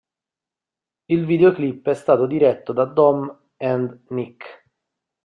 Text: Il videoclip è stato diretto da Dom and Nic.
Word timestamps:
Il 1.09 1.25
videoclip 1.27 1.87
è 1.87 1.93
stato 1.93 2.25
diretto 2.25 2.73
da 2.73 2.85
Dom 2.85 3.49
and 3.57 4.01
Nic. 4.07 4.65